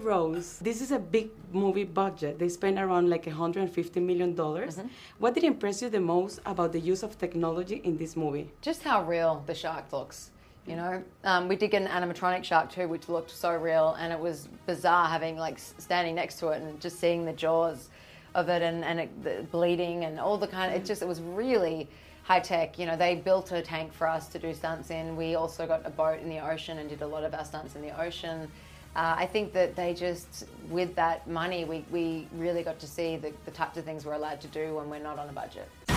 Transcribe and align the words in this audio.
Rose, 0.00 0.58
this 0.58 0.80
is 0.80 0.90
a 0.90 0.98
big 0.98 1.30
movie 1.52 1.84
budget. 1.84 2.38
They 2.38 2.48
spent 2.48 2.78
around 2.78 3.10
like 3.10 3.26
150 3.26 4.00
million 4.00 4.34
dollars. 4.34 4.76
Mm-hmm. 4.76 4.88
What 5.18 5.34
did 5.34 5.44
impress 5.44 5.82
you 5.82 5.90
the 5.90 6.00
most 6.00 6.40
about 6.46 6.72
the 6.72 6.80
use 6.80 7.02
of 7.02 7.18
technology 7.18 7.80
in 7.84 7.96
this 7.96 8.16
movie? 8.16 8.50
just 8.60 8.82
how 8.82 9.04
real 9.04 9.42
the 9.46 9.54
shark 9.54 9.92
looks. 9.92 10.30
You 10.66 10.76
know, 10.76 11.02
um, 11.24 11.48
we 11.48 11.56
did 11.56 11.70
get 11.70 11.82
an 11.82 11.88
animatronic 11.88 12.44
shark 12.44 12.70
too, 12.70 12.86
which 12.86 13.08
looked 13.08 13.30
so 13.30 13.54
real, 13.54 13.96
and 13.98 14.12
it 14.12 14.18
was 14.18 14.48
bizarre 14.66 15.08
having 15.08 15.36
like 15.36 15.58
standing 15.58 16.14
next 16.14 16.38
to 16.40 16.48
it 16.48 16.62
and 16.62 16.80
just 16.80 17.00
seeing 17.00 17.24
the 17.24 17.32
jaws 17.32 17.88
of 18.34 18.48
it 18.48 18.62
and 18.62 18.84
and 18.84 19.00
it, 19.00 19.24
the 19.24 19.46
bleeding 19.50 20.04
and 20.04 20.20
all 20.20 20.36
the 20.36 20.46
kind. 20.46 20.74
Of, 20.74 20.80
it 20.80 20.84
just 20.84 21.02
it 21.02 21.08
was 21.08 21.20
really 21.20 21.88
high 22.22 22.40
tech. 22.40 22.78
You 22.78 22.86
know, 22.86 22.96
they 22.96 23.16
built 23.16 23.50
a 23.52 23.62
tank 23.62 23.92
for 23.92 24.06
us 24.06 24.28
to 24.28 24.38
do 24.38 24.54
stunts 24.54 24.90
in. 24.90 25.16
We 25.16 25.34
also 25.34 25.66
got 25.66 25.84
a 25.84 25.90
boat 25.90 26.20
in 26.20 26.28
the 26.28 26.38
ocean 26.38 26.78
and 26.78 26.88
did 26.88 27.02
a 27.02 27.06
lot 27.06 27.24
of 27.24 27.34
our 27.34 27.44
stunts 27.44 27.74
in 27.74 27.82
the 27.82 27.98
ocean. 28.00 28.48
Uh, 28.96 29.14
I 29.18 29.26
think 29.26 29.52
that 29.52 29.76
they 29.76 29.94
just, 29.94 30.46
with 30.68 30.96
that 30.96 31.28
money, 31.28 31.64
we, 31.64 31.84
we 31.92 32.26
really 32.32 32.64
got 32.64 32.80
to 32.80 32.88
see 32.88 33.16
the, 33.16 33.32
the 33.44 33.52
types 33.52 33.78
of 33.78 33.84
things 33.84 34.04
we're 34.04 34.14
allowed 34.14 34.40
to 34.40 34.48
do 34.48 34.74
when 34.74 34.90
we're 34.90 34.98
not 34.98 35.16
on 35.16 35.28
a 35.28 35.32
budget. 35.32 35.68
Oh 35.88 35.94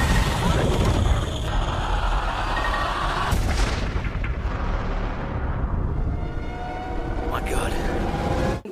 my 7.32 7.50
god. 7.50 7.74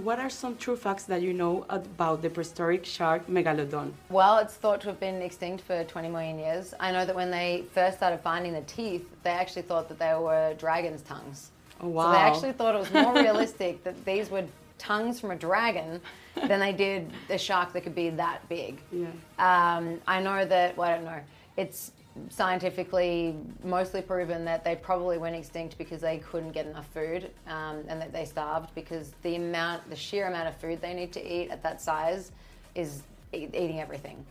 What 0.04 0.20
are 0.20 0.30
some 0.30 0.56
true 0.58 0.76
facts 0.76 1.04
that 1.06 1.24
you 1.24 1.34
know 1.34 1.66
about 1.70 2.22
the 2.22 2.30
prehistoric 2.30 2.86
shark 2.86 3.26
megalodon? 3.28 3.92
Well, 4.10 4.38
it's 4.38 4.54
thought 4.54 4.82
to 4.82 4.90
have 4.90 5.00
been 5.00 5.22
extinct 5.24 5.64
for 5.64 5.84
20 5.84 6.10
million 6.10 6.38
years. 6.38 6.76
I 6.80 6.92
know 6.92 7.06
that 7.06 7.16
when 7.16 7.32
they 7.32 7.66
first 7.74 7.98
started 7.98 8.20
finding 8.20 8.54
the 8.54 8.62
teeth, 8.62 9.08
they 9.24 9.32
actually 9.32 9.64
thought 9.64 9.90
that 9.90 9.98
they 9.98 10.14
were 10.14 10.54
dragon's 10.60 11.02
tongues. 11.02 11.50
Oh, 11.82 11.92
So 12.02 12.12
they 12.12 12.18
actually 12.18 12.52
thought 12.54 12.76
it 12.76 12.80
was 12.80 12.92
more 12.94 13.14
realistic 13.24 13.84
that 13.84 14.04
these 14.06 14.30
were 14.30 14.44
tongues 14.78 15.20
from 15.20 15.32
a 15.32 15.36
dragon 15.36 16.02
than 16.48 16.60
they 16.60 16.74
did 16.74 17.12
a 17.30 17.38
shark 17.38 17.74
that 17.74 17.82
could 17.82 17.96
be 17.96 18.10
that 18.10 18.48
big. 18.50 18.80
Yeah. 18.92 19.08
Um, 19.40 20.00
I 20.08 20.22
know 20.22 20.46
that, 20.46 20.76
well, 20.78 20.90
I 20.90 20.96
don't 20.96 21.06
know, 21.06 21.20
it's 21.58 21.92
scientifically 22.30 23.36
mostly 23.64 24.02
proven 24.02 24.44
that 24.46 24.64
they 24.66 24.76
probably 24.76 25.18
went 25.18 25.36
extinct 25.36 25.78
because 25.78 26.02
they 26.02 26.18
couldn't 26.18 26.52
get 26.52 26.66
enough 26.66 26.88
food 26.94 27.32
um, 27.48 27.84
and 27.88 28.02
that 28.02 28.12
they 28.12 28.26
starved 28.26 28.74
because 28.76 29.12
the 29.22 29.36
amount, 29.36 29.90
the 29.90 29.96
sheer 29.96 30.28
amount 30.28 30.48
of 30.48 30.56
food 30.58 30.82
they 30.82 30.94
need 30.94 31.12
to 31.14 31.22
eat 31.26 31.50
at 31.52 31.64
that 31.64 31.80
size 31.82 32.32
is 32.76 33.04
e- 33.34 33.48
eating 33.54 33.80
everything. 33.80 34.26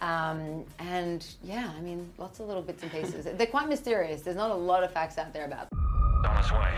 Um, 0.00 0.64
and 0.78 1.26
yeah, 1.42 1.70
I 1.76 1.80
mean, 1.80 2.08
lots 2.18 2.40
of 2.40 2.46
little 2.46 2.62
bits 2.62 2.82
and 2.82 2.92
pieces. 2.92 3.26
They're 3.36 3.46
quite 3.46 3.68
mysterious. 3.68 4.22
There's 4.22 4.36
not 4.36 4.50
a 4.50 4.54
lot 4.54 4.84
of 4.84 4.92
facts 4.92 5.18
out 5.18 5.32
there 5.32 5.46
about 5.46 5.68
them. 5.70 5.78
On 6.26 6.38
its 6.38 6.50
way. 6.52 6.74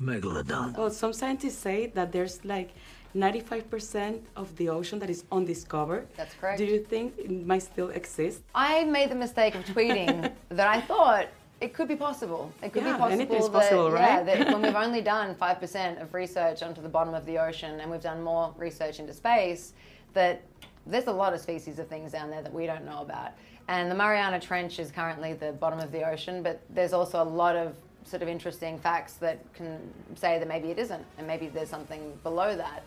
Megalodon. 0.00 0.76
Well, 0.76 0.90
some 0.90 1.12
scientists 1.12 1.58
say 1.58 1.86
that 1.94 2.12
there's 2.12 2.44
like 2.44 2.70
95% 3.16 4.20
of 4.36 4.54
the 4.56 4.68
ocean 4.68 4.98
that 5.00 5.10
is 5.10 5.24
undiscovered. 5.32 6.06
That's 6.16 6.34
correct. 6.34 6.58
Do 6.58 6.64
you 6.64 6.78
think 6.80 7.14
it 7.18 7.30
might 7.46 7.62
still 7.62 7.90
exist? 7.90 8.42
I 8.54 8.84
made 8.84 9.10
the 9.10 9.14
mistake 9.14 9.54
of 9.54 9.64
tweeting 9.64 10.32
that 10.50 10.68
I 10.68 10.80
thought 10.80 11.28
it 11.60 11.74
could 11.74 11.88
be 11.88 11.96
possible. 11.96 12.52
It 12.62 12.72
could 12.72 12.84
Yeah, 12.84 12.92
be 12.92 12.98
possible 12.98 13.12
anything's 13.20 13.46
that, 13.46 13.52
possible, 13.52 13.90
yeah, 13.92 14.16
right? 14.18 14.26
that 14.26 14.46
when 14.52 14.62
we've 14.62 14.74
only 14.86 15.00
done 15.00 15.34
5% 15.34 16.00
of 16.02 16.14
research 16.14 16.62
onto 16.62 16.80
the 16.80 16.88
bottom 16.88 17.14
of 17.14 17.24
the 17.26 17.38
ocean 17.38 17.80
and 17.80 17.90
we've 17.90 18.02
done 18.02 18.22
more 18.22 18.54
research 18.56 19.00
into 19.00 19.12
space, 19.12 19.72
that 20.14 20.42
there's 20.86 21.06
a 21.06 21.12
lot 21.12 21.34
of 21.34 21.40
species 21.40 21.78
of 21.78 21.88
things 21.88 22.12
down 22.12 22.30
there 22.30 22.42
that 22.42 22.52
we 22.52 22.66
don't 22.66 22.84
know 22.84 23.00
about. 23.02 23.32
And 23.66 23.90
the 23.90 23.94
Mariana 23.94 24.38
Trench 24.40 24.78
is 24.78 24.90
currently 24.90 25.34
the 25.34 25.52
bottom 25.52 25.78
of 25.80 25.92
the 25.92 26.08
ocean, 26.08 26.42
but 26.42 26.62
there's 26.70 26.92
also 26.92 27.22
a 27.22 27.24
lot 27.24 27.56
of 27.56 27.74
sort 28.04 28.22
of 28.22 28.28
interesting 28.28 28.78
facts 28.78 29.14
that 29.14 29.38
can 29.54 29.78
say 30.14 30.38
that 30.38 30.48
maybe 30.48 30.70
it 30.70 30.78
isn't, 30.78 31.04
and 31.18 31.26
maybe 31.26 31.48
there's 31.48 31.68
something 31.68 32.12
below 32.22 32.56
that. 32.56 32.82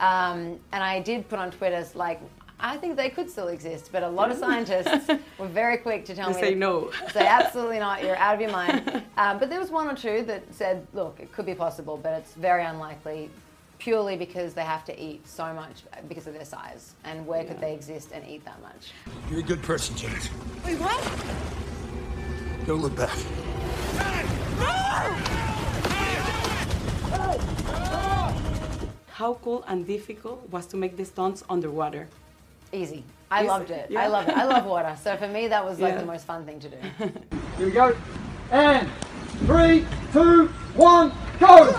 Um, 0.00 0.58
and 0.72 0.82
I 0.82 1.00
did 1.00 1.28
put 1.28 1.38
on 1.38 1.50
Twitter 1.50 1.84
like, 1.94 2.20
I 2.60 2.76
think 2.76 2.96
they 2.96 3.10
could 3.10 3.28
still 3.30 3.48
exist, 3.48 3.90
but 3.92 4.02
a 4.02 4.08
lot 4.08 4.30
of 4.30 4.38
scientists 4.38 5.08
were 5.38 5.48
very 5.48 5.76
quick 5.76 6.04
to 6.06 6.14
tell 6.14 6.30
They 6.30 6.36
me 6.36 6.40
say 6.42 6.50
that- 6.54 6.58
no. 6.58 6.90
Say 7.12 7.26
absolutely 7.26 7.78
not. 7.78 8.02
You're 8.02 8.16
out 8.16 8.34
of 8.34 8.40
your 8.40 8.50
mind. 8.52 9.02
Um, 9.16 9.38
but 9.38 9.48
there 9.48 9.60
was 9.60 9.70
one 9.70 9.86
or 9.86 9.94
two 9.94 10.24
that 10.24 10.42
said, 10.52 10.84
look, 10.92 11.20
it 11.20 11.30
could 11.30 11.46
be 11.46 11.54
possible, 11.54 11.96
but 11.96 12.14
it's 12.14 12.32
very 12.34 12.64
unlikely, 12.64 13.30
purely 13.78 14.16
because 14.16 14.54
they 14.54 14.64
have 14.64 14.84
to 14.86 15.00
eat 15.00 15.24
so 15.28 15.52
much 15.54 15.84
because 16.08 16.26
of 16.26 16.34
their 16.34 16.44
size. 16.44 16.94
And 17.04 17.24
where 17.24 17.44
could 17.44 17.60
they 17.60 17.72
exist 17.74 18.10
and 18.12 18.26
eat 18.28 18.44
that 18.44 18.60
much? 18.60 18.90
You're 19.30 19.38
a 19.38 19.42
good 19.44 19.62
person, 19.62 19.94
James. 19.94 20.28
Wait, 20.66 20.80
what? 20.80 21.00
Don't 22.66 22.82
look 22.82 22.96
back. 22.96 23.16
How 29.08 29.34
cool 29.42 29.64
and 29.68 29.86
difficult 29.86 30.48
was 30.50 30.66
to 30.66 30.76
make 30.76 30.96
the 30.96 31.04
stunts 31.04 31.42
underwater? 31.48 32.08
Easy. 32.72 33.04
I 33.30 33.40
Easy, 33.40 33.48
loved 33.48 33.70
it. 33.70 33.86
I 33.90 33.92
yeah. 33.92 34.06
love 34.08 34.28
it. 34.28 34.36
I 34.36 34.44
love 34.44 34.66
water. 34.66 34.96
So 35.02 35.16
for 35.16 35.28
me, 35.28 35.48
that 35.48 35.64
was 35.64 35.78
like 35.78 35.94
Yeah. 35.94 36.00
the 36.00 36.06
most 36.06 36.24
fun 36.26 36.44
thing 36.44 36.58
to 36.60 36.68
do. 36.68 36.76
Here 37.56 37.66
we 37.66 37.70
go. 37.70 37.96
And 38.50 38.88
three, 39.46 39.86
two, 40.12 40.48
one, 40.74 41.12
go! 41.38 41.72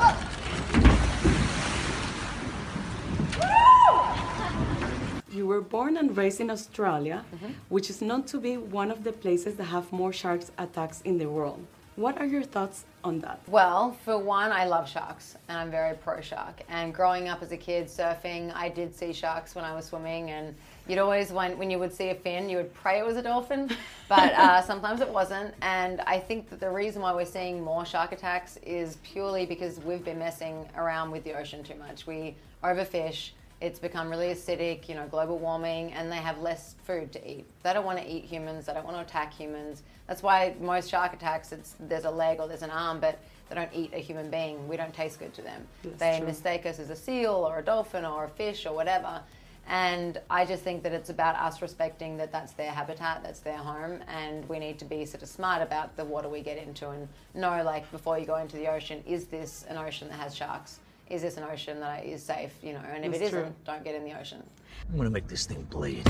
You 5.32 5.46
were 5.48 5.62
born 5.62 5.98
and 5.98 6.16
raised 6.16 6.40
in 6.40 6.50
Australia, 6.50 7.26
Mm-hmm. 7.36 7.52
which 7.70 7.90
is 7.90 8.02
known 8.02 8.24
to 8.24 8.40
be 8.40 8.56
one 8.58 8.90
of 8.90 9.04
the 9.04 9.12
places 9.12 9.56
that 9.58 9.66
have 9.66 9.92
more 9.92 10.14
sharks 10.14 10.52
attacks 10.58 11.02
in 11.02 11.18
the 11.18 11.26
world. 11.28 11.60
What 11.96 12.20
are 12.20 12.26
your 12.26 12.44
thoughts 12.44 12.84
on 13.06 13.20
that? 13.20 13.40
Well, 13.48 13.96
for 14.04 14.18
one, 14.18 14.52
I 14.52 14.66
love 14.66 14.90
sharks 14.90 15.38
and 15.48 15.58
I'm 15.58 15.72
very 15.72 15.96
pro 15.96 16.20
shark. 16.20 16.62
And 16.68 16.94
growing 16.94 17.30
up 17.30 17.42
as 17.42 17.54
a 17.54 17.58
kid 17.58 17.86
surfing, 17.86 18.54
I 18.54 18.68
did 18.68 18.94
see 18.94 19.14
sharks 19.14 19.56
when 19.56 19.64
I 19.64 19.74
was 19.74 19.86
swimming. 19.86 20.30
And 20.32 20.54
you'd 20.90 21.00
always, 21.00 21.32
when, 21.32 21.58
when 21.58 21.72
you 21.72 21.80
would 21.80 21.94
see 21.94 22.10
a 22.10 22.16
fin, 22.16 22.50
you 22.50 22.58
would 22.58 22.74
pray 22.74 23.00
it 23.00 23.06
was 23.06 23.16
a 23.16 23.22
dolphin, 23.22 23.70
but 24.10 24.34
uh, 24.34 24.62
sometimes 24.62 25.00
it 25.00 25.08
wasn't. 25.08 25.56
And 25.62 26.02
I 26.02 26.20
think 26.20 26.50
that 26.50 26.60
the 26.60 26.70
reason 26.70 27.02
why 27.02 27.14
we're 27.14 27.24
seeing 27.24 27.64
more 27.64 27.86
shark 27.86 28.12
attacks 28.12 28.58
is 28.58 28.98
purely 29.02 29.46
because 29.46 29.80
we've 29.80 30.04
been 30.04 30.20
messing 30.20 30.68
around 30.76 31.12
with 31.12 31.24
the 31.24 31.34
ocean 31.34 31.64
too 31.64 31.76
much. 31.76 32.06
We 32.06 32.36
overfish. 32.62 33.30
It's 33.62 33.80
become 33.80 34.10
really 34.10 34.28
acidic, 34.28 34.90
you 34.90 34.96
know, 34.96 35.08
global 35.08 35.40
warming, 35.40 35.94
and 35.94 36.12
they 36.12 36.18
have 36.18 36.40
less 36.40 36.76
food 36.84 37.12
to 37.14 37.30
eat. 37.30 37.46
They 37.64 37.74
don't 37.74 37.86
want 37.86 38.00
to 38.00 38.08
eat 38.08 38.26
humans. 38.26 38.66
They 38.66 38.74
don't 38.74 38.86
want 38.86 38.98
to 38.98 39.02
attack 39.02 39.34
humans. 39.34 39.84
That's 40.08 40.22
why 40.22 40.56
most 40.60 40.90
shark 40.90 41.14
attacks, 41.14 41.52
it's 41.52 41.76
there's 41.80 42.04
a 42.04 42.12
leg 42.12 42.40
or 42.40 42.48
there's 42.48 42.64
an 42.64 42.70
arm, 42.70 43.00
but 43.00 43.18
they 43.50 43.56
don't 43.56 43.70
eat 43.74 43.92
a 43.94 44.00
human 44.00 44.30
being. 44.30 44.68
We 44.68 44.76
don't 44.76 44.94
taste 44.94 45.20
good 45.20 45.34
to 45.36 45.42
them. 45.42 45.66
That's 45.84 45.98
they 45.98 46.18
true. 46.18 46.28
mistake 46.28 46.66
us 46.66 46.80
as 46.80 46.90
a 46.90 46.96
seal 46.96 47.32
or 47.32 47.60
a 47.60 47.64
dolphin 47.64 48.04
or 48.04 48.26
a 48.26 48.30
fish 48.30 48.66
or 48.66 48.74
whatever. 48.74 49.22
And 49.68 50.20
I 50.30 50.46
just 50.46 50.64
think 50.64 50.84
that 50.84 50.92
it's 50.92 51.10
about 51.10 51.36
us 51.36 51.62
respecting 51.62 52.18
that 52.18 52.32
that's 52.32 52.54
their 52.54 52.72
habitat, 52.72 53.24
that's 53.24 53.40
their 53.40 53.58
home, 53.58 54.00
and 54.08 54.48
we 54.48 54.60
need 54.60 54.78
to 54.80 54.86
be 54.86 55.06
sort 55.06 55.24
of 55.24 55.30
smart 55.30 55.64
about 55.64 55.96
the 55.98 56.06
water 56.06 56.30
we 56.30 56.42
get 56.42 56.60
into 56.60 56.90
and 56.90 57.08
know, 57.34 57.64
like, 57.64 57.90
before 57.92 58.20
you 58.20 58.28
go 58.28 58.36
into 58.36 58.58
the 58.58 58.68
ocean, 58.68 59.04
is 59.08 59.26
this 59.26 59.66
an 59.68 59.78
ocean 59.78 60.08
that 60.10 60.20
has 60.20 60.36
sharks? 60.36 60.80
Is 61.10 61.22
this 61.22 61.38
an 61.38 61.44
ocean 61.44 61.80
that 61.82 62.04
is 62.06 62.24
safe? 62.24 62.52
You 62.64 62.74
know, 62.74 62.80
and 62.80 63.06
if 63.06 63.12
That's 63.12 63.24
it 63.26 63.30
true. 63.30 63.40
isn't, 63.42 63.66
don't 63.66 63.84
get 63.84 63.96
in 63.96 64.04
the 64.04 64.20
ocean. 64.20 64.44
I'm 64.90 64.98
gonna 64.98 65.10
make 65.10 65.28
this 65.28 65.46
thing 65.46 65.64
bleed. 65.70 66.04